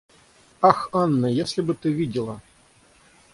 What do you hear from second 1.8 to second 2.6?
видела!